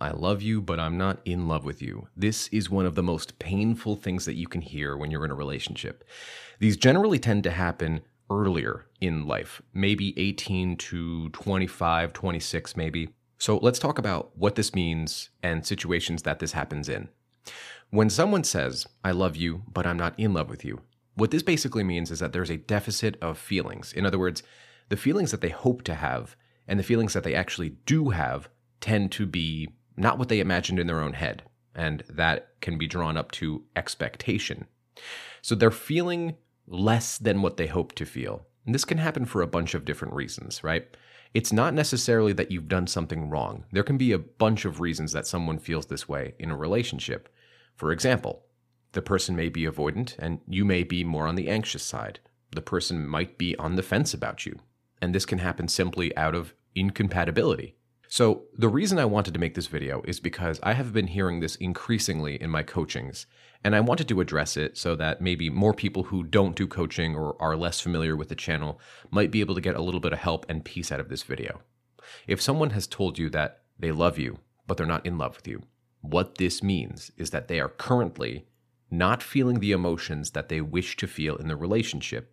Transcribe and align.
I 0.00 0.10
love 0.10 0.42
you, 0.42 0.60
but 0.60 0.78
I'm 0.78 0.98
not 0.98 1.20
in 1.24 1.48
love 1.48 1.64
with 1.64 1.82
you. 1.82 2.08
This 2.16 2.48
is 2.48 2.70
one 2.70 2.86
of 2.86 2.94
the 2.94 3.02
most 3.02 3.38
painful 3.38 3.96
things 3.96 4.24
that 4.24 4.36
you 4.36 4.46
can 4.46 4.60
hear 4.60 4.96
when 4.96 5.10
you're 5.10 5.24
in 5.24 5.30
a 5.30 5.34
relationship. 5.34 6.04
These 6.58 6.76
generally 6.76 7.18
tend 7.18 7.44
to 7.44 7.50
happen 7.50 8.02
earlier 8.30 8.86
in 9.00 9.26
life, 9.26 9.62
maybe 9.72 10.18
18 10.18 10.76
to 10.76 11.28
25, 11.30 12.12
26 12.12 12.76
maybe. 12.76 13.08
So 13.38 13.58
let's 13.58 13.78
talk 13.78 13.98
about 13.98 14.36
what 14.36 14.54
this 14.54 14.74
means 14.74 15.30
and 15.42 15.66
situations 15.66 16.22
that 16.22 16.38
this 16.38 16.52
happens 16.52 16.88
in. 16.88 17.08
When 17.90 18.10
someone 18.10 18.44
says, 18.44 18.86
I 19.04 19.12
love 19.12 19.36
you, 19.36 19.62
but 19.72 19.86
I'm 19.86 19.98
not 19.98 20.18
in 20.18 20.32
love 20.32 20.48
with 20.48 20.64
you, 20.64 20.80
what 21.14 21.30
this 21.30 21.42
basically 21.42 21.84
means 21.84 22.10
is 22.10 22.18
that 22.18 22.32
there's 22.32 22.50
a 22.50 22.56
deficit 22.56 23.16
of 23.22 23.38
feelings. 23.38 23.92
In 23.92 24.04
other 24.04 24.18
words, 24.18 24.42
the 24.88 24.96
feelings 24.96 25.30
that 25.30 25.40
they 25.40 25.48
hope 25.48 25.82
to 25.84 25.94
have 25.94 26.36
and 26.68 26.78
the 26.78 26.84
feelings 26.84 27.12
that 27.12 27.24
they 27.24 27.34
actually 27.34 27.70
do 27.86 28.10
have 28.10 28.48
tend 28.80 29.12
to 29.12 29.26
be 29.26 29.68
not 29.96 30.18
what 30.18 30.28
they 30.28 30.40
imagined 30.40 30.78
in 30.78 30.86
their 30.86 31.00
own 31.00 31.14
head. 31.14 31.42
And 31.74 32.02
that 32.08 32.60
can 32.60 32.78
be 32.78 32.86
drawn 32.86 33.16
up 33.16 33.32
to 33.32 33.64
expectation. 33.74 34.66
So 35.42 35.54
they're 35.54 35.70
feeling 35.70 36.36
less 36.66 37.18
than 37.18 37.42
what 37.42 37.56
they 37.56 37.66
hope 37.66 37.94
to 37.96 38.06
feel. 38.06 38.46
And 38.64 38.74
this 38.74 38.84
can 38.84 38.98
happen 38.98 39.24
for 39.24 39.42
a 39.42 39.46
bunch 39.46 39.74
of 39.74 39.84
different 39.84 40.14
reasons, 40.14 40.64
right? 40.64 40.86
It's 41.34 41.52
not 41.52 41.74
necessarily 41.74 42.32
that 42.32 42.50
you've 42.50 42.68
done 42.68 42.86
something 42.86 43.28
wrong. 43.28 43.64
There 43.70 43.82
can 43.82 43.98
be 43.98 44.12
a 44.12 44.18
bunch 44.18 44.64
of 44.64 44.80
reasons 44.80 45.12
that 45.12 45.26
someone 45.26 45.58
feels 45.58 45.86
this 45.86 46.08
way 46.08 46.34
in 46.38 46.50
a 46.50 46.56
relationship. 46.56 47.28
For 47.76 47.92
example, 47.92 48.46
the 48.92 49.02
person 49.02 49.36
may 49.36 49.50
be 49.50 49.64
avoidant 49.64 50.16
and 50.18 50.40
you 50.48 50.64
may 50.64 50.82
be 50.82 51.04
more 51.04 51.26
on 51.26 51.34
the 51.34 51.48
anxious 51.48 51.82
side. 51.82 52.20
The 52.52 52.62
person 52.62 53.06
might 53.06 53.36
be 53.36 53.54
on 53.56 53.76
the 53.76 53.82
fence 53.82 54.14
about 54.14 54.46
you. 54.46 54.58
And 55.02 55.14
this 55.14 55.26
can 55.26 55.38
happen 55.38 55.68
simply 55.68 56.16
out 56.16 56.34
of 56.34 56.54
incompatibility. 56.74 57.76
So, 58.08 58.44
the 58.56 58.68
reason 58.68 58.98
I 58.98 59.04
wanted 59.04 59.34
to 59.34 59.40
make 59.40 59.54
this 59.54 59.66
video 59.66 60.00
is 60.04 60.20
because 60.20 60.60
I 60.62 60.74
have 60.74 60.92
been 60.92 61.08
hearing 61.08 61.40
this 61.40 61.56
increasingly 61.56 62.40
in 62.40 62.50
my 62.50 62.62
coachings, 62.62 63.26
and 63.64 63.74
I 63.74 63.80
wanted 63.80 64.06
to 64.08 64.20
address 64.20 64.56
it 64.56 64.78
so 64.78 64.94
that 64.96 65.20
maybe 65.20 65.50
more 65.50 65.74
people 65.74 66.04
who 66.04 66.22
don't 66.22 66.54
do 66.54 66.68
coaching 66.68 67.16
or 67.16 67.36
are 67.42 67.56
less 67.56 67.80
familiar 67.80 68.14
with 68.14 68.28
the 68.28 68.36
channel 68.36 68.80
might 69.10 69.32
be 69.32 69.40
able 69.40 69.56
to 69.56 69.60
get 69.60 69.74
a 69.74 69.82
little 69.82 70.00
bit 70.00 70.12
of 70.12 70.20
help 70.20 70.46
and 70.48 70.64
peace 70.64 70.92
out 70.92 71.00
of 71.00 71.08
this 71.08 71.24
video. 71.24 71.62
If 72.28 72.40
someone 72.40 72.70
has 72.70 72.86
told 72.86 73.18
you 73.18 73.28
that 73.30 73.62
they 73.78 73.90
love 73.90 74.18
you, 74.18 74.38
but 74.66 74.76
they're 74.76 74.86
not 74.86 75.04
in 75.04 75.18
love 75.18 75.36
with 75.36 75.48
you, 75.48 75.62
what 76.00 76.38
this 76.38 76.62
means 76.62 77.10
is 77.16 77.30
that 77.30 77.48
they 77.48 77.58
are 77.58 77.68
currently 77.68 78.46
not 78.90 79.22
feeling 79.22 79.58
the 79.58 79.72
emotions 79.72 80.30
that 80.30 80.48
they 80.48 80.60
wish 80.60 80.96
to 80.96 81.08
feel 81.08 81.36
in 81.36 81.48
the 81.48 81.56
relationship, 81.56 82.32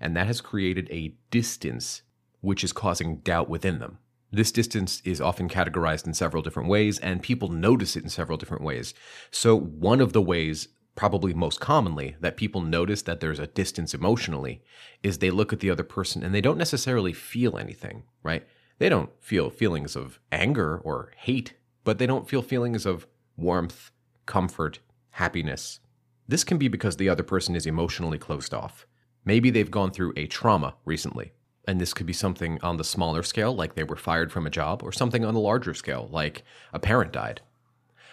and 0.00 0.16
that 0.16 0.26
has 0.26 0.40
created 0.40 0.88
a 0.90 1.14
distance 1.30 2.02
which 2.40 2.64
is 2.64 2.72
causing 2.72 3.18
doubt 3.18 3.48
within 3.48 3.78
them. 3.78 3.98
This 4.34 4.50
distance 4.50 5.00
is 5.04 5.20
often 5.20 5.48
categorized 5.48 6.08
in 6.08 6.12
several 6.12 6.42
different 6.42 6.68
ways, 6.68 6.98
and 6.98 7.22
people 7.22 7.50
notice 7.50 7.94
it 7.94 8.02
in 8.02 8.08
several 8.08 8.36
different 8.36 8.64
ways. 8.64 8.92
So, 9.30 9.56
one 9.56 10.00
of 10.00 10.12
the 10.12 10.20
ways, 10.20 10.66
probably 10.96 11.32
most 11.32 11.60
commonly, 11.60 12.16
that 12.18 12.36
people 12.36 12.60
notice 12.60 13.02
that 13.02 13.20
there's 13.20 13.38
a 13.38 13.46
distance 13.46 13.94
emotionally 13.94 14.60
is 15.04 15.18
they 15.18 15.30
look 15.30 15.52
at 15.52 15.60
the 15.60 15.70
other 15.70 15.84
person 15.84 16.24
and 16.24 16.34
they 16.34 16.40
don't 16.40 16.58
necessarily 16.58 17.12
feel 17.12 17.56
anything, 17.56 18.02
right? 18.24 18.44
They 18.78 18.88
don't 18.88 19.10
feel 19.20 19.50
feelings 19.50 19.94
of 19.94 20.18
anger 20.32 20.78
or 20.78 21.12
hate, 21.16 21.54
but 21.84 21.98
they 21.98 22.06
don't 22.06 22.28
feel 22.28 22.42
feelings 22.42 22.84
of 22.84 23.06
warmth, 23.36 23.92
comfort, 24.26 24.80
happiness. 25.10 25.78
This 26.26 26.42
can 26.42 26.58
be 26.58 26.66
because 26.66 26.96
the 26.96 27.08
other 27.08 27.22
person 27.22 27.54
is 27.54 27.66
emotionally 27.66 28.18
closed 28.18 28.52
off. 28.52 28.84
Maybe 29.24 29.50
they've 29.50 29.70
gone 29.70 29.92
through 29.92 30.12
a 30.16 30.26
trauma 30.26 30.74
recently, 30.84 31.34
and 31.66 31.80
this 31.80 31.94
could 31.94 32.06
be 32.06 32.12
something 32.12 32.58
on 32.62 32.76
the 32.76 32.84
smaller 32.84 33.22
scale, 33.22 33.54
like 33.54 33.74
they 33.74 33.84
were 33.84 33.96
fired 33.96 34.32
from 34.32 34.46
a 34.46 34.50
job, 34.50 34.82
or 34.82 34.92
something 34.92 35.24
on 35.24 35.34
a 35.34 35.40
larger 35.40 35.74
scale, 35.74 36.08
like 36.10 36.44
a 36.72 36.78
parent 36.78 37.12
died. 37.12 37.40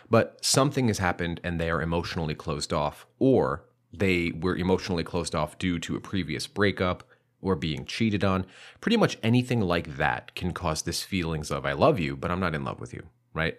But 0.10 0.44
something 0.44 0.88
has 0.88 0.98
happened 0.98 1.40
and 1.44 1.60
they 1.60 1.70
are 1.70 1.82
emotionally 1.82 2.36
closed 2.36 2.74
off, 2.74 3.06
or 3.20 3.64
they 3.94 4.32
were 4.32 4.56
emotionally 4.56 5.04
closed 5.04 5.36
off 5.36 5.58
due 5.58 5.80
to 5.80 5.96
a 5.96 6.02
previous 6.02 6.48
breakup 6.48 7.04
or 7.42 7.56
being 7.56 7.86
cheated 7.86 8.24
on. 8.24 8.46
Pretty 8.80 8.98
much 8.98 9.18
anything 9.24 9.62
like 9.62 9.98
that 9.98 10.36
can 10.36 10.52
cause 10.52 10.82
this 10.82 11.04
feelings 11.04 11.52
of, 11.52 11.66
I 11.66 11.74
love 11.74 12.00
you, 12.00 12.16
but 12.16 12.32
I'm 12.32 12.40
not 12.40 12.56
in 12.56 12.64
love 12.64 12.80
with 12.80 12.94
you, 12.94 13.04
right? 13.34 13.58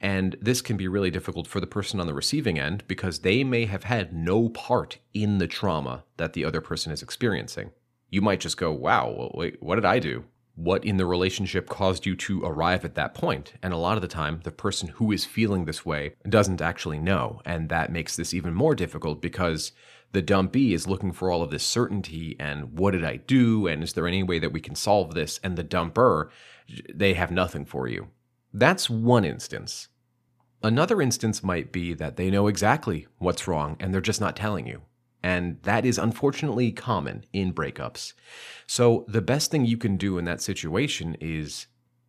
And 0.00 0.36
this 0.40 0.60
can 0.60 0.76
be 0.76 0.88
really 0.88 1.10
difficult 1.10 1.46
for 1.46 1.60
the 1.60 1.66
person 1.66 2.00
on 2.00 2.08
the 2.08 2.14
receiving 2.14 2.58
end 2.58 2.82
because 2.88 3.20
they 3.20 3.44
may 3.44 3.66
have 3.66 3.84
had 3.84 4.12
no 4.12 4.48
part 4.48 4.98
in 5.14 5.38
the 5.38 5.46
trauma 5.46 6.04
that 6.16 6.32
the 6.32 6.44
other 6.44 6.60
person 6.60 6.92
is 6.92 7.02
experiencing 7.02 7.70
you 8.12 8.20
might 8.20 8.40
just 8.40 8.58
go, 8.58 8.70
wow, 8.70 9.32
wait, 9.34 9.60
what 9.62 9.76
did 9.76 9.86
I 9.86 9.98
do? 9.98 10.24
What 10.54 10.84
in 10.84 10.98
the 10.98 11.06
relationship 11.06 11.66
caused 11.66 12.04
you 12.04 12.14
to 12.16 12.44
arrive 12.44 12.84
at 12.84 12.94
that 12.94 13.14
point? 13.14 13.54
And 13.62 13.72
a 13.72 13.78
lot 13.78 13.96
of 13.96 14.02
the 14.02 14.06
time, 14.06 14.40
the 14.44 14.52
person 14.52 14.88
who 14.88 15.10
is 15.12 15.24
feeling 15.24 15.64
this 15.64 15.86
way 15.86 16.14
doesn't 16.28 16.60
actually 16.60 16.98
know. 16.98 17.40
And 17.46 17.70
that 17.70 17.90
makes 17.90 18.14
this 18.14 18.34
even 18.34 18.52
more 18.52 18.74
difficult 18.74 19.22
because 19.22 19.72
the 20.12 20.20
dumpee 20.20 20.74
is 20.74 20.86
looking 20.86 21.12
for 21.12 21.30
all 21.30 21.42
of 21.42 21.50
this 21.50 21.64
certainty 21.64 22.36
and 22.38 22.78
what 22.78 22.90
did 22.90 23.02
I 23.02 23.16
do? 23.16 23.66
And 23.66 23.82
is 23.82 23.94
there 23.94 24.06
any 24.06 24.22
way 24.22 24.38
that 24.40 24.52
we 24.52 24.60
can 24.60 24.74
solve 24.74 25.14
this? 25.14 25.40
And 25.42 25.56
the 25.56 25.64
dumper, 25.64 26.28
they 26.94 27.14
have 27.14 27.30
nothing 27.30 27.64
for 27.64 27.88
you. 27.88 28.08
That's 28.52 28.90
one 28.90 29.24
instance. 29.24 29.88
Another 30.62 31.00
instance 31.00 31.42
might 31.42 31.72
be 31.72 31.94
that 31.94 32.16
they 32.16 32.30
know 32.30 32.46
exactly 32.46 33.06
what's 33.16 33.48
wrong 33.48 33.78
and 33.80 33.94
they're 33.94 34.02
just 34.02 34.20
not 34.20 34.36
telling 34.36 34.66
you. 34.66 34.82
And 35.22 35.62
that 35.62 35.84
is 35.84 35.98
unfortunately 35.98 36.72
common 36.72 37.24
in 37.32 37.52
breakups. 37.52 38.12
So, 38.66 39.04
the 39.08 39.22
best 39.22 39.50
thing 39.50 39.64
you 39.64 39.76
can 39.76 39.96
do 39.96 40.18
in 40.18 40.24
that 40.24 40.42
situation 40.42 41.16
is 41.20 41.66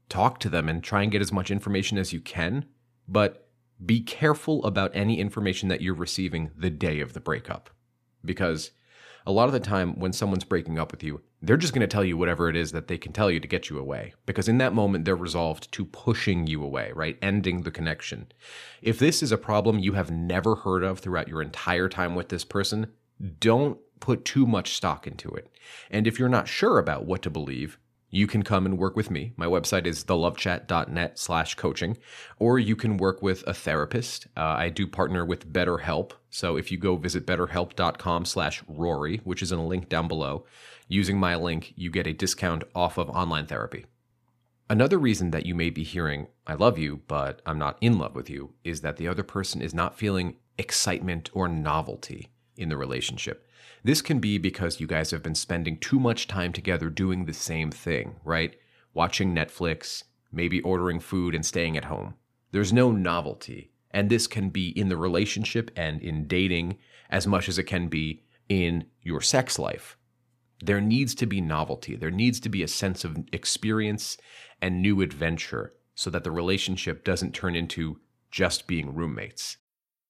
talk 0.09 0.39
to 0.39 0.49
them 0.49 0.67
and 0.67 0.83
try 0.83 1.03
and 1.03 1.11
get 1.11 1.21
as 1.21 1.31
much 1.31 1.51
information 1.51 1.97
as 1.97 2.13
you 2.13 2.19
can, 2.19 2.65
but 3.07 3.49
be 3.83 4.01
careful 4.01 4.63
about 4.65 4.91
any 4.93 5.19
information 5.19 5.69
that 5.69 5.81
you're 5.81 5.93
receiving 5.93 6.51
the 6.55 6.69
day 6.69 6.99
of 6.99 7.13
the 7.13 7.19
breakup. 7.19 7.69
Because 8.23 8.71
a 9.25 9.31
lot 9.31 9.47
of 9.47 9.53
the 9.53 9.59
time, 9.59 9.99
when 9.99 10.13
someone's 10.13 10.43
breaking 10.43 10.77
up 10.77 10.91
with 10.91 11.03
you, 11.03 11.21
they're 11.41 11.57
just 11.57 11.73
going 11.73 11.81
to 11.81 11.87
tell 11.87 12.03
you 12.03 12.17
whatever 12.17 12.49
it 12.49 12.55
is 12.55 12.71
that 12.71 12.87
they 12.87 12.97
can 12.97 13.13
tell 13.13 13.31
you 13.31 13.39
to 13.39 13.47
get 13.47 13.69
you 13.69 13.79
away. 13.79 14.13
Because 14.25 14.47
in 14.47 14.57
that 14.57 14.73
moment, 14.73 15.05
they're 15.05 15.15
resolved 15.15 15.71
to 15.73 15.85
pushing 15.85 16.47
you 16.47 16.63
away, 16.63 16.91
right? 16.93 17.17
Ending 17.21 17.61
the 17.61 17.71
connection. 17.71 18.27
If 18.81 18.99
this 18.99 19.23
is 19.23 19.31
a 19.31 19.37
problem 19.37 19.79
you 19.79 19.93
have 19.93 20.11
never 20.11 20.55
heard 20.55 20.83
of 20.83 20.99
throughout 20.99 21.27
your 21.27 21.41
entire 21.41 21.89
time 21.89 22.15
with 22.15 22.29
this 22.29 22.43
person, 22.43 22.87
don't 23.39 23.79
put 23.99 24.25
too 24.25 24.45
much 24.45 24.75
stock 24.75 25.07
into 25.07 25.29
it. 25.29 25.49
And 25.89 26.07
if 26.07 26.19
you're 26.19 26.29
not 26.29 26.47
sure 26.47 26.77
about 26.77 27.05
what 27.05 27.21
to 27.21 27.29
believe, 27.29 27.77
you 28.13 28.27
can 28.27 28.43
come 28.43 28.67
and 28.67 28.77
work 28.77 28.95
with 28.95 29.09
me. 29.09 29.33
My 29.37 29.47
website 29.47 29.87
is 29.87 30.03
thelovechat.net 30.03 31.17
slash 31.17 31.55
coaching, 31.55 31.97
or 32.37 32.59
you 32.59 32.75
can 32.75 32.97
work 32.97 33.23
with 33.23 33.43
a 33.47 33.55
therapist. 33.55 34.27
Uh, 34.37 34.41
I 34.41 34.69
do 34.69 34.85
partner 34.85 35.25
with 35.25 35.51
BetterHelp. 35.51 36.11
So 36.29 36.55
if 36.55 36.71
you 36.71 36.77
go 36.77 36.95
visit 36.95 37.25
betterhelp.com 37.25 38.25
slash 38.25 38.61
Rory, 38.67 39.21
which 39.23 39.41
is 39.41 39.51
in 39.51 39.57
a 39.57 39.65
link 39.65 39.89
down 39.89 40.07
below, 40.07 40.45
using 40.87 41.17
my 41.17 41.35
link, 41.35 41.73
you 41.75 41.89
get 41.89 42.05
a 42.05 42.13
discount 42.13 42.65
off 42.75 42.99
of 42.99 43.09
online 43.09 43.47
therapy. 43.47 43.85
Another 44.69 44.99
reason 44.99 45.31
that 45.31 45.45
you 45.45 45.55
may 45.55 45.69
be 45.69 45.83
hearing, 45.83 46.27
I 46.45 46.53
love 46.53 46.77
you, 46.77 47.01
but 47.07 47.41
I'm 47.45 47.57
not 47.57 47.77
in 47.81 47.97
love 47.97 48.15
with 48.15 48.29
you, 48.29 48.53
is 48.63 48.81
that 48.81 48.97
the 48.97 49.07
other 49.07 49.23
person 49.23 49.61
is 49.61 49.73
not 49.73 49.97
feeling 49.97 50.35
excitement 50.59 51.31
or 51.33 51.47
novelty 51.47 52.32
in 52.57 52.69
the 52.69 52.77
relationship. 52.77 53.47
This 53.83 54.01
can 54.01 54.19
be 54.19 54.37
because 54.37 54.79
you 54.79 54.87
guys 54.87 55.11
have 55.11 55.23
been 55.23 55.35
spending 55.35 55.77
too 55.77 55.99
much 55.99 56.27
time 56.27 56.53
together 56.53 56.89
doing 56.89 57.25
the 57.25 57.33
same 57.33 57.71
thing, 57.71 58.15
right? 58.23 58.55
Watching 58.93 59.35
Netflix, 59.35 60.03
maybe 60.31 60.61
ordering 60.61 60.99
food 60.99 61.35
and 61.35 61.45
staying 61.45 61.77
at 61.77 61.85
home. 61.85 62.15
There's 62.51 62.71
no 62.71 62.91
novelty. 62.91 63.71
And 63.91 64.09
this 64.09 64.25
can 64.25 64.49
be 64.49 64.69
in 64.69 64.89
the 64.89 64.97
relationship 64.97 65.69
and 65.75 66.01
in 66.01 66.27
dating 66.27 66.77
as 67.09 67.27
much 67.27 67.47
as 67.47 67.59
it 67.59 67.63
can 67.63 67.89
be 67.89 68.23
in 68.49 68.85
your 69.01 69.21
sex 69.21 69.59
life. 69.59 69.97
There 70.63 70.81
needs 70.81 71.13
to 71.15 71.25
be 71.25 71.41
novelty. 71.41 71.95
There 71.95 72.11
needs 72.11 72.39
to 72.41 72.49
be 72.49 72.63
a 72.63 72.67
sense 72.67 73.03
of 73.03 73.17
experience 73.31 74.17
and 74.61 74.81
new 74.81 75.01
adventure 75.01 75.73
so 75.93 76.09
that 76.09 76.23
the 76.23 76.31
relationship 76.31 77.03
doesn't 77.03 77.35
turn 77.35 77.55
into 77.55 77.99
just 78.31 78.65
being 78.65 78.95
roommates. 78.95 79.57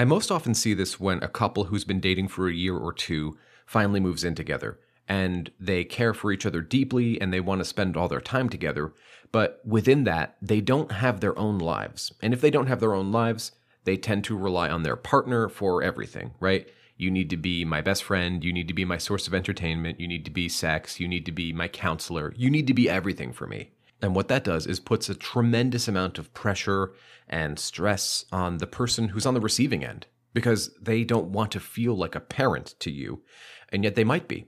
I 0.00 0.06
most 0.06 0.30
often 0.30 0.54
see 0.54 0.72
this 0.72 0.98
when 0.98 1.22
a 1.22 1.28
couple 1.28 1.64
who's 1.64 1.84
been 1.84 2.00
dating 2.00 2.28
for 2.28 2.48
a 2.48 2.54
year 2.54 2.74
or 2.74 2.90
two 2.90 3.36
finally 3.66 4.00
moves 4.00 4.24
in 4.24 4.34
together 4.34 4.80
and 5.06 5.50
they 5.60 5.84
care 5.84 6.14
for 6.14 6.32
each 6.32 6.46
other 6.46 6.62
deeply 6.62 7.20
and 7.20 7.30
they 7.30 7.40
want 7.40 7.60
to 7.60 7.66
spend 7.66 7.98
all 7.98 8.08
their 8.08 8.18
time 8.18 8.48
together. 8.48 8.94
But 9.30 9.60
within 9.62 10.04
that, 10.04 10.38
they 10.40 10.62
don't 10.62 10.90
have 10.90 11.20
their 11.20 11.38
own 11.38 11.58
lives. 11.58 12.14
And 12.22 12.32
if 12.32 12.40
they 12.40 12.50
don't 12.50 12.66
have 12.66 12.80
their 12.80 12.94
own 12.94 13.12
lives, 13.12 13.52
they 13.84 13.98
tend 13.98 14.24
to 14.24 14.38
rely 14.38 14.70
on 14.70 14.84
their 14.84 14.96
partner 14.96 15.50
for 15.50 15.82
everything, 15.82 16.30
right? 16.40 16.66
You 16.96 17.10
need 17.10 17.28
to 17.28 17.36
be 17.36 17.66
my 17.66 17.82
best 17.82 18.02
friend. 18.02 18.42
You 18.42 18.54
need 18.54 18.68
to 18.68 18.74
be 18.74 18.86
my 18.86 18.96
source 18.96 19.26
of 19.26 19.34
entertainment. 19.34 20.00
You 20.00 20.08
need 20.08 20.24
to 20.24 20.30
be 20.30 20.48
sex. 20.48 20.98
You 20.98 21.08
need 21.08 21.26
to 21.26 21.32
be 21.32 21.52
my 21.52 21.68
counselor. 21.68 22.32
You 22.38 22.48
need 22.48 22.66
to 22.68 22.74
be 22.74 22.88
everything 22.88 23.34
for 23.34 23.46
me. 23.46 23.72
And 24.02 24.14
what 24.14 24.28
that 24.28 24.44
does 24.44 24.66
is 24.66 24.80
puts 24.80 25.08
a 25.08 25.14
tremendous 25.14 25.88
amount 25.88 26.18
of 26.18 26.32
pressure 26.32 26.92
and 27.28 27.58
stress 27.58 28.24
on 28.32 28.58
the 28.58 28.66
person 28.66 29.08
who's 29.08 29.26
on 29.26 29.34
the 29.34 29.40
receiving 29.40 29.84
end 29.84 30.06
because 30.32 30.74
they 30.80 31.04
don't 31.04 31.32
want 31.32 31.52
to 31.52 31.60
feel 31.60 31.94
like 31.94 32.14
a 32.14 32.20
parent 32.20 32.74
to 32.80 32.90
you, 32.90 33.22
and 33.70 33.84
yet 33.84 33.94
they 33.94 34.04
might 34.04 34.28
be. 34.28 34.46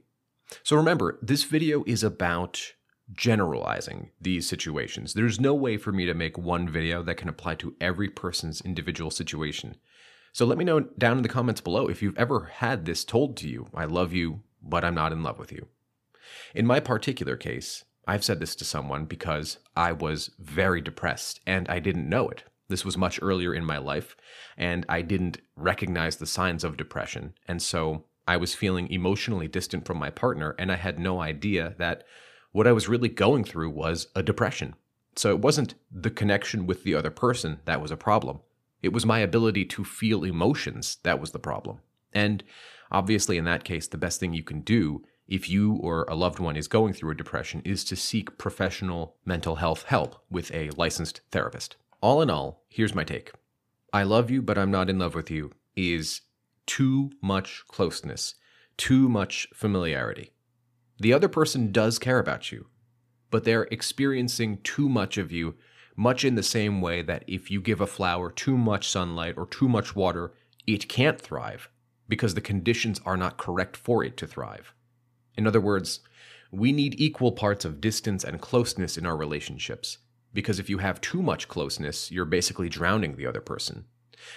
So 0.62 0.76
remember, 0.76 1.18
this 1.22 1.44
video 1.44 1.84
is 1.86 2.02
about 2.02 2.74
generalizing 3.12 4.10
these 4.20 4.48
situations. 4.48 5.12
There's 5.12 5.40
no 5.40 5.54
way 5.54 5.76
for 5.76 5.92
me 5.92 6.06
to 6.06 6.14
make 6.14 6.38
one 6.38 6.68
video 6.68 7.02
that 7.02 7.16
can 7.16 7.28
apply 7.28 7.56
to 7.56 7.74
every 7.80 8.08
person's 8.08 8.60
individual 8.60 9.10
situation. 9.10 9.76
So 10.32 10.46
let 10.46 10.56
me 10.56 10.64
know 10.64 10.80
down 10.80 11.18
in 11.18 11.22
the 11.22 11.28
comments 11.28 11.60
below 11.60 11.88
if 11.88 12.00
you've 12.00 12.16
ever 12.16 12.44
had 12.54 12.84
this 12.84 13.04
told 13.04 13.36
to 13.38 13.48
you 13.48 13.68
I 13.74 13.84
love 13.84 14.12
you, 14.12 14.40
but 14.62 14.84
I'm 14.84 14.94
not 14.94 15.12
in 15.12 15.22
love 15.22 15.38
with 15.38 15.52
you. 15.52 15.68
In 16.54 16.66
my 16.66 16.80
particular 16.80 17.36
case, 17.36 17.84
I've 18.06 18.24
said 18.24 18.40
this 18.40 18.54
to 18.56 18.64
someone 18.64 19.04
because 19.04 19.58
I 19.76 19.92
was 19.92 20.30
very 20.38 20.80
depressed 20.80 21.40
and 21.46 21.68
I 21.68 21.78
didn't 21.78 22.08
know 22.08 22.28
it. 22.28 22.44
This 22.68 22.84
was 22.84 22.96
much 22.96 23.20
earlier 23.20 23.52
in 23.52 23.66
my 23.66 23.76
life, 23.76 24.16
and 24.56 24.86
I 24.88 25.02
didn't 25.02 25.38
recognize 25.56 26.16
the 26.16 26.26
signs 26.26 26.64
of 26.64 26.78
depression. 26.78 27.34
And 27.46 27.60
so 27.60 28.04
I 28.26 28.38
was 28.38 28.54
feeling 28.54 28.90
emotionally 28.90 29.46
distant 29.46 29.84
from 29.84 29.98
my 29.98 30.08
partner, 30.08 30.54
and 30.58 30.72
I 30.72 30.76
had 30.76 30.98
no 30.98 31.20
idea 31.20 31.74
that 31.78 32.04
what 32.52 32.66
I 32.66 32.72
was 32.72 32.88
really 32.88 33.10
going 33.10 33.44
through 33.44 33.70
was 33.70 34.08
a 34.14 34.22
depression. 34.22 34.74
So 35.16 35.30
it 35.30 35.40
wasn't 35.40 35.74
the 35.90 36.10
connection 36.10 36.66
with 36.66 36.82
the 36.82 36.94
other 36.94 37.10
person 37.10 37.60
that 37.66 37.82
was 37.82 37.90
a 37.90 37.96
problem. 37.96 38.40
It 38.80 38.92
was 38.92 39.04
my 39.04 39.18
ability 39.18 39.66
to 39.66 39.84
feel 39.84 40.24
emotions 40.24 40.96
that 41.02 41.20
was 41.20 41.32
the 41.32 41.38
problem. 41.38 41.80
And 42.14 42.42
obviously, 42.90 43.36
in 43.36 43.44
that 43.44 43.64
case, 43.64 43.86
the 43.86 43.98
best 43.98 44.18
thing 44.18 44.32
you 44.32 44.42
can 44.42 44.60
do 44.60 45.04
if 45.28 45.48
you 45.48 45.74
or 45.76 46.04
a 46.04 46.14
loved 46.14 46.38
one 46.38 46.56
is 46.56 46.68
going 46.68 46.92
through 46.92 47.12
a 47.12 47.16
depression 47.16 47.62
is 47.64 47.84
to 47.84 47.96
seek 47.96 48.38
professional 48.38 49.16
mental 49.24 49.56
health 49.56 49.84
help 49.84 50.22
with 50.30 50.52
a 50.52 50.70
licensed 50.70 51.20
therapist. 51.30 51.76
All 52.00 52.20
in 52.20 52.30
all, 52.30 52.64
here's 52.68 52.94
my 52.94 53.04
take 53.04 53.32
I 53.92 54.02
love 54.02 54.30
you, 54.30 54.42
but 54.42 54.58
I'm 54.58 54.70
not 54.70 54.90
in 54.90 54.98
love 54.98 55.14
with 55.14 55.30
you 55.30 55.52
is 55.76 56.22
too 56.66 57.10
much 57.22 57.64
closeness, 57.68 58.34
too 58.76 59.08
much 59.08 59.48
familiarity. 59.54 60.30
The 60.98 61.12
other 61.12 61.28
person 61.28 61.72
does 61.72 61.98
care 61.98 62.18
about 62.18 62.52
you, 62.52 62.66
but 63.30 63.44
they're 63.44 63.68
experiencing 63.70 64.58
too 64.62 64.88
much 64.88 65.18
of 65.18 65.32
you, 65.32 65.54
much 65.96 66.24
in 66.24 66.34
the 66.34 66.42
same 66.42 66.80
way 66.80 67.02
that 67.02 67.24
if 67.26 67.50
you 67.50 67.60
give 67.60 67.80
a 67.80 67.86
flower 67.86 68.30
too 68.30 68.56
much 68.56 68.88
sunlight 68.88 69.34
or 69.36 69.46
too 69.46 69.68
much 69.68 69.96
water, 69.96 70.32
it 70.66 70.88
can't 70.88 71.20
thrive 71.20 71.68
because 72.08 72.34
the 72.34 72.40
conditions 72.40 73.00
are 73.04 73.16
not 73.16 73.38
correct 73.38 73.76
for 73.76 74.04
it 74.04 74.16
to 74.18 74.26
thrive. 74.26 74.74
In 75.36 75.46
other 75.46 75.60
words, 75.60 76.00
we 76.50 76.72
need 76.72 77.00
equal 77.00 77.32
parts 77.32 77.64
of 77.64 77.80
distance 77.80 78.24
and 78.24 78.40
closeness 78.40 78.98
in 78.98 79.06
our 79.06 79.16
relationships, 79.16 79.98
because 80.34 80.58
if 80.58 80.68
you 80.68 80.78
have 80.78 81.00
too 81.00 81.22
much 81.22 81.48
closeness, 81.48 82.10
you're 82.10 82.24
basically 82.24 82.68
drowning 82.68 83.16
the 83.16 83.26
other 83.26 83.40
person. 83.40 83.86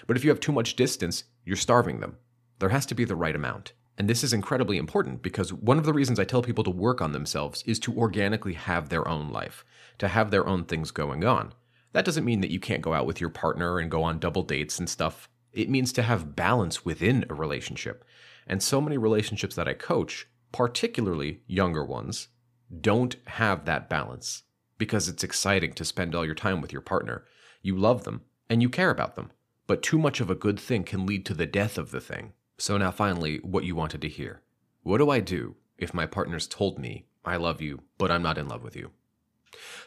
But 0.07 0.17
if 0.17 0.23
you 0.23 0.29
have 0.29 0.39
too 0.39 0.51
much 0.51 0.75
distance, 0.75 1.25
you're 1.43 1.57
starving 1.57 1.99
them. 1.99 2.17
There 2.59 2.69
has 2.69 2.85
to 2.87 2.95
be 2.95 3.05
the 3.05 3.15
right 3.15 3.35
amount. 3.35 3.73
And 3.97 4.09
this 4.09 4.23
is 4.23 4.33
incredibly 4.33 4.77
important 4.77 5.21
because 5.21 5.53
one 5.53 5.77
of 5.77 5.85
the 5.85 5.93
reasons 5.93 6.19
I 6.19 6.25
tell 6.25 6.41
people 6.41 6.63
to 6.65 6.69
work 6.69 7.01
on 7.01 7.11
themselves 7.11 7.63
is 7.65 7.79
to 7.79 7.97
organically 7.97 8.53
have 8.53 8.89
their 8.89 9.07
own 9.07 9.29
life, 9.29 9.63
to 9.99 10.07
have 10.07 10.31
their 10.31 10.47
own 10.47 10.65
things 10.65 10.91
going 10.91 11.23
on. 11.23 11.53
That 11.93 12.03
doesn't 12.03 12.25
mean 12.25 12.41
that 12.41 12.51
you 12.51 12.59
can't 12.59 12.81
go 12.81 12.93
out 12.93 13.05
with 13.05 13.21
your 13.21 13.29
partner 13.29 13.79
and 13.79 13.89
go 13.89 14.03
on 14.03 14.19
double 14.19 14.43
dates 14.43 14.79
and 14.79 14.89
stuff. 14.89 15.29
It 15.53 15.69
means 15.69 15.93
to 15.93 16.01
have 16.01 16.35
balance 16.35 16.83
within 16.83 17.25
a 17.29 17.33
relationship. 17.33 18.03
And 18.45 18.61
so 18.61 18.81
many 18.81 18.97
relationships 18.97 19.55
that 19.55 19.67
I 19.67 19.73
coach 19.73 20.27
particularly 20.55 21.41
younger 21.47 21.83
ones, 21.83 22.29
don't 22.79 23.17
have 23.25 23.65
that 23.65 23.89
balance 23.89 24.43
because 24.77 25.09
it's 25.09 25.21
exciting 25.21 25.73
to 25.73 25.83
spend 25.83 26.15
all 26.15 26.25
your 26.25 26.33
time 26.33 26.61
with 26.61 26.71
your 26.71 26.81
partner. 26.81 27.25
You 27.61 27.75
love 27.75 28.05
them 28.05 28.21
and 28.49 28.61
you 28.61 28.69
care 28.69 28.89
about 28.89 29.17
them, 29.17 29.33
but 29.67 29.83
too 29.83 29.97
much 29.97 30.21
of 30.21 30.29
a 30.29 30.35
good 30.35 30.57
thing 30.57 30.85
can 30.85 31.05
lead 31.05 31.25
to 31.25 31.33
the 31.33 31.45
death 31.45 31.77
of 31.77 31.91
the 31.91 31.99
thing. 31.99 32.31
So, 32.57 32.77
now 32.77 32.91
finally, 32.91 33.39
what 33.39 33.65
you 33.65 33.75
wanted 33.75 34.01
to 34.03 34.07
hear. 34.07 34.43
What 34.81 34.99
do 34.99 35.09
I 35.09 35.19
do 35.19 35.55
if 35.77 35.93
my 35.93 36.05
partner's 36.05 36.47
told 36.47 36.79
me, 36.79 37.05
I 37.25 37.35
love 37.35 37.61
you, 37.61 37.81
but 37.97 38.09
I'm 38.09 38.23
not 38.23 38.37
in 38.37 38.47
love 38.47 38.63
with 38.63 38.77
you? 38.77 38.91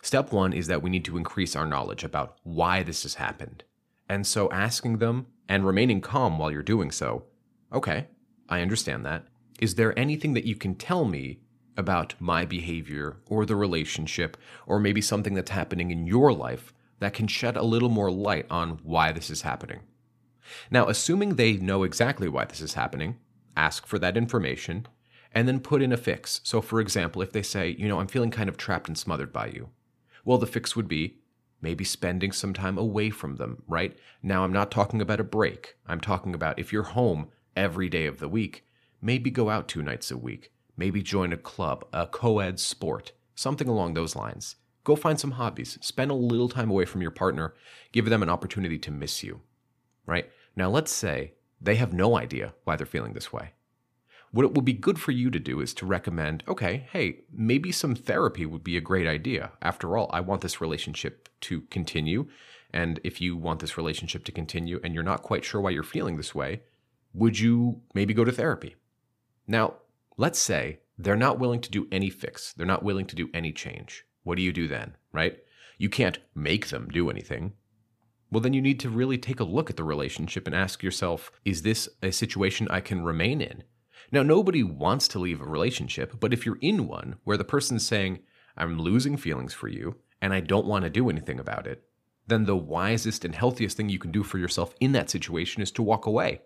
Step 0.03 0.33
one 0.33 0.53
is 0.53 0.67
that 0.67 0.83
we 0.83 0.91
need 0.91 1.07
to 1.07 1.17
increase 1.17 1.57
our 1.57 1.67
knowledge 1.67 2.05
about 2.05 2.37
why 2.43 2.83
this 2.83 3.05
has 3.05 3.15
happened. 3.15 3.65
And 4.07 4.27
so, 4.27 4.51
asking 4.51 4.99
them 4.99 5.29
and 5.49 5.65
remaining 5.65 6.03
calm 6.03 6.39
while 6.39 6.53
you're 6.53 6.63
doing 6.63 6.91
so, 6.91 7.25
okay, 7.73 8.09
I 8.51 8.61
understand 8.61 9.07
that. 9.07 9.25
Is 9.59 9.75
there 9.75 9.99
anything 9.99 10.35
that 10.35 10.45
you 10.45 10.55
can 10.55 10.75
tell 10.75 11.05
me 11.05 11.41
about 11.77 12.15
my 12.21 12.45
behavior 12.45 13.17
or 13.27 13.45
the 13.45 13.57
relationship, 13.57 14.37
or 14.67 14.79
maybe 14.81 15.01
something 15.01 15.35
that's 15.35 15.51
happening 15.51 15.91
in 15.91 16.07
your 16.07 16.33
life 16.33 16.73
that 17.01 17.15
can 17.15 17.29
shed 17.29 17.57
a 17.57 17.63
little 17.63 17.89
more 17.89 18.11
light 18.11 18.47
on 18.51 18.81
why 18.83 19.13
this 19.13 19.31
is 19.31 19.43
happening? 19.43 19.81
Now, 20.71 20.89
assuming 20.89 21.35
they 21.35 21.55
know 21.55 21.83
exactly 21.85 22.29
why 22.29 22.45
this 22.47 22.61
is 22.61 22.75
happening, 22.75 23.19
ask 23.57 23.87
for 23.87 23.99
that 23.99 24.17
information 24.17 24.87
and 25.33 25.47
then 25.47 25.61
put 25.61 25.83
in 25.83 25.93
a 25.93 25.97
fix. 25.97 26.41
So, 26.43 26.61
for 26.61 26.81
example, 26.81 27.23
if 27.23 27.33
they 27.33 27.43
say, 27.43 27.77
you 27.79 27.87
know, 27.87 28.01
I'm 28.01 28.07
feeling 28.07 28.31
kind 28.31 28.49
of 28.49 28.57
trapped 28.57 28.89
and 28.89 28.97
smothered 28.97 29.33
by 29.33 29.47
you, 29.47 29.69
well, 30.25 30.39
the 30.39 30.47
fix 30.47 30.75
would 30.75 30.89
be 30.89 31.19
maybe 31.61 31.85
spending 31.85 32.33
some 32.33 32.55
time 32.55 32.79
away 32.79 33.11
from 33.11 33.37
them, 33.37 33.63
right? 33.67 33.97
Now, 34.23 34.45
I'm 34.45 34.53
not 34.53 34.71
talking 34.71 35.01
about 35.01 35.21
a 35.21 35.25
break. 35.25 35.77
I'm 35.87 36.01
talking 36.01 36.35
about 36.35 36.59
if 36.59 36.73
you're 36.73 36.83
home 36.85 37.29
every 37.57 37.89
day 37.89 38.07
of 38.07 38.19
the 38.19 38.29
week, 38.29 38.65
Maybe 39.01 39.31
go 39.31 39.49
out 39.51 39.69
two 39.69 39.83
nights 39.83 40.11
a 40.11 40.17
week. 40.17 40.53
Maybe 40.77 41.03
join 41.03 41.33
a 41.33 41.37
club, 41.37 41.85
a 41.93 42.07
co 42.07 42.39
ed 42.39 42.59
sport, 42.59 43.13
something 43.35 43.69
along 43.69 43.95
those 43.95 44.17
lines. 44.17 44.57
Go 44.85 44.97
find 44.97 45.21
some 45.21 45.33
hobbies. 45.33 45.79
Spend 45.81 46.11
a 46.11 46.15
little 46.15 46.49
time 46.49 46.71
away 46.71 46.85
from 46.85 47.03
your 47.03 47.11
partner. 47.11 47.55
Give 47.93 48.07
them 48.07 48.23
an 48.23 48.31
opportunity 48.31 48.79
to 48.79 48.91
miss 48.91 49.23
you. 49.23 49.43
Right? 50.07 50.31
Now, 50.57 50.71
let's 50.71 50.93
say 50.93 51.35
they 51.61 51.77
have 51.77 51.93
no 51.93 52.17
idea 52.17 52.55
why 52.65 52.77
they're 52.77 52.87
feeling 52.87 53.13
this 53.13 53.33
way. 53.33 53.53
What 54.31 54.45
it 54.45 54.55
would 54.55 54.65
be 54.65 54.75
good 54.75 55.01
for 55.01 55.13
you 55.13 55.31
to 55.31 55.39
do 55.39 55.61
is 55.61 55.73
to 55.75 55.87
recommend 55.87 56.45
okay, 56.47 56.87
hey, 56.93 57.21
maybe 57.33 57.73
some 57.73 57.95
therapy 57.95 58.47
would 58.47 58.65
be 58.65 58.77
a 58.77 58.81
great 58.83 59.07
idea. 59.07 59.53
After 59.63 59.97
all, 59.97 60.11
I 60.13 60.21
want 60.21 60.43
this 60.43 60.61
relationship 60.61 61.29
to 61.43 61.63
continue. 61.63 62.29
And 62.73 63.01
if 63.03 63.21
you 63.21 63.37
want 63.37 63.61
this 63.61 63.79
relationship 63.79 64.25
to 64.25 64.33
continue 64.33 64.81
and 64.85 64.95
you're 64.95 65.03
not 65.03 65.23
quite 65.23 65.45
sure 65.45 65.61
why 65.61 65.71
you're 65.71 65.83
feeling 65.83 66.17
this 66.17 66.35
way, 66.35 66.63
would 67.15 67.39
you 67.39 67.81
maybe 67.95 68.13
go 68.13 68.25
to 68.25 68.33
therapy? 68.33 68.77
Now, 69.49 69.77
let's 70.19 70.39
say 70.39 70.81
they're 70.99 71.17
not 71.17 71.39
willing 71.39 71.61
to 71.63 71.71
do 71.71 71.89
any 71.91 72.11
fix, 72.11 72.53
they're 72.53 72.67
not 72.67 72.83
willing 72.83 73.07
to 73.07 73.17
do 73.17 73.31
any 73.33 73.51
change. 73.51 74.05
What 74.23 74.37
do 74.37 74.43
you 74.43 74.53
do 74.53 74.69
then, 74.69 74.97
right? 75.11 75.39
You 75.79 75.89
can't 75.89 76.19
make 76.35 76.69
them 76.69 76.89
do 76.89 77.09
anything. 77.09 77.55
Well, 78.31 78.43
then 78.43 78.53
you 78.53 78.61
need 78.61 78.79
to 78.81 78.91
really 78.91 79.17
take 79.17 79.41
a 79.41 79.45
look 79.45 79.71
at 79.71 79.77
the 79.77 79.85
relationship 79.85 80.47
and 80.47 80.55
ask 80.55 80.83
yourself 80.83 81.33
is 81.47 81.63
this 81.63 81.89
a 82.03 82.13
situation 82.13 82.69
I 82.71 82.81
can 82.81 83.03
remain 83.03 83.41
in? 83.41 83.65
Now, 84.13 84.23
nobody 84.23 84.63
wants 84.63 85.09
to 85.09 85.19
leave 85.19 85.41
a 85.41 85.47
relationship, 85.47 86.21
but 86.21 86.35
if 86.35 86.45
you're 86.45 86.59
in 86.61 86.87
one 86.87 87.17
where 87.25 87.37
the 87.37 87.45
person's 87.45 87.87
saying, 87.87 88.21
I'm 88.57 88.79
losing 88.79 89.17
feelings 89.17 89.55
for 89.55 89.69
you 89.69 89.97
and 90.21 90.35
I 90.35 90.41
don't 90.41 90.67
want 90.67 90.85
to 90.85 90.91
do 90.91 91.09
anything 91.09 91.41
about 91.41 91.67
it, 91.67 91.85
then 92.27 92.45
the 92.45 92.57
wisest 92.57 93.25
and 93.25 93.35
healthiest 93.35 93.77
thing 93.77 93.89
you 93.89 93.99
can 93.99 94.13
do 94.13 94.23
for 94.23 94.37
yourself 94.37 94.75
in 94.81 94.93
that 94.93 95.09
situation 95.09 95.63
is 95.63 95.71
to 95.73 95.83
walk 95.83 96.05
away. 96.05 96.43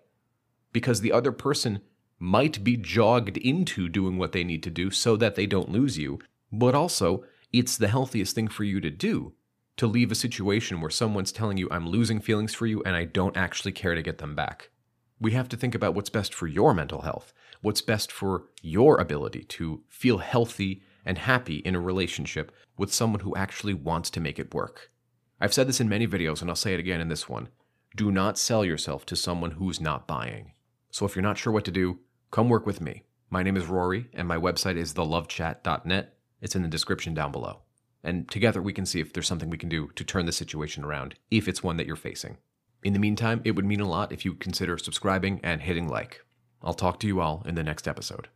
Because 0.72 1.00
the 1.00 1.12
other 1.12 1.32
person 1.32 1.80
might 2.22 2.62
be 2.62 2.76
jogged 2.76 3.36
into 3.38 3.88
doing 3.88 4.16
what 4.16 4.30
they 4.30 4.44
need 4.44 4.62
to 4.62 4.70
do 4.70 4.92
so 4.92 5.16
that 5.16 5.34
they 5.34 5.44
don't 5.44 5.72
lose 5.72 5.98
you, 5.98 6.20
but 6.52 6.72
also 6.72 7.24
it's 7.52 7.76
the 7.76 7.88
healthiest 7.88 8.32
thing 8.32 8.46
for 8.46 8.62
you 8.62 8.80
to 8.80 8.90
do 8.90 9.34
to 9.76 9.88
leave 9.88 10.12
a 10.12 10.14
situation 10.14 10.80
where 10.80 10.90
someone's 10.90 11.32
telling 11.32 11.56
you, 11.56 11.66
I'm 11.70 11.88
losing 11.88 12.20
feelings 12.20 12.54
for 12.54 12.66
you 12.66 12.80
and 12.84 12.94
I 12.94 13.06
don't 13.06 13.36
actually 13.36 13.72
care 13.72 13.96
to 13.96 14.02
get 14.02 14.18
them 14.18 14.36
back. 14.36 14.70
We 15.18 15.32
have 15.32 15.48
to 15.48 15.56
think 15.56 15.74
about 15.74 15.94
what's 15.96 16.10
best 16.10 16.32
for 16.32 16.46
your 16.46 16.72
mental 16.74 17.02
health, 17.02 17.32
what's 17.60 17.82
best 17.82 18.12
for 18.12 18.44
your 18.60 19.00
ability 19.00 19.42
to 19.44 19.82
feel 19.88 20.18
healthy 20.18 20.82
and 21.04 21.18
happy 21.18 21.56
in 21.56 21.74
a 21.74 21.80
relationship 21.80 22.52
with 22.78 22.94
someone 22.94 23.20
who 23.20 23.34
actually 23.34 23.74
wants 23.74 24.10
to 24.10 24.20
make 24.20 24.38
it 24.38 24.54
work. 24.54 24.92
I've 25.40 25.54
said 25.54 25.66
this 25.66 25.80
in 25.80 25.88
many 25.88 26.06
videos, 26.06 26.40
and 26.40 26.48
I'll 26.48 26.54
say 26.54 26.72
it 26.72 26.80
again 26.80 27.00
in 27.00 27.08
this 27.08 27.28
one. 27.28 27.48
Do 27.96 28.12
not 28.12 28.38
sell 28.38 28.64
yourself 28.64 29.04
to 29.06 29.16
someone 29.16 29.52
who's 29.52 29.80
not 29.80 30.06
buying. 30.06 30.52
So 30.92 31.04
if 31.04 31.16
you're 31.16 31.22
not 31.24 31.38
sure 31.38 31.52
what 31.52 31.64
to 31.64 31.72
do, 31.72 31.98
come 32.32 32.48
work 32.48 32.66
with 32.66 32.80
me. 32.80 33.04
My 33.30 33.44
name 33.44 33.56
is 33.56 33.66
Rory, 33.66 34.08
and 34.14 34.26
my 34.26 34.36
website 34.36 34.76
is 34.76 34.94
thelovechat.net. 34.94 36.16
It's 36.40 36.56
in 36.56 36.62
the 36.62 36.68
description 36.68 37.14
down 37.14 37.30
below. 37.30 37.60
And 38.02 38.28
together 38.28 38.60
we 38.60 38.72
can 38.72 38.86
see 38.86 38.98
if 38.98 39.12
there's 39.12 39.28
something 39.28 39.50
we 39.50 39.58
can 39.58 39.68
do 39.68 39.90
to 39.94 40.02
turn 40.02 40.26
the 40.26 40.32
situation 40.32 40.82
around, 40.82 41.14
if 41.30 41.46
it's 41.46 41.62
one 41.62 41.76
that 41.76 41.86
you're 41.86 41.94
facing. 41.94 42.38
In 42.82 42.94
the 42.94 42.98
meantime, 42.98 43.42
it 43.44 43.52
would 43.52 43.66
mean 43.66 43.80
a 43.80 43.88
lot 43.88 44.10
if 44.10 44.24
you 44.24 44.34
consider 44.34 44.76
subscribing 44.76 45.40
and 45.44 45.60
hitting 45.60 45.88
like. 45.88 46.24
I'll 46.62 46.74
talk 46.74 46.98
to 47.00 47.06
you 47.06 47.20
all 47.20 47.42
in 47.46 47.54
the 47.54 47.62
next 47.62 47.86
episode. 47.86 48.28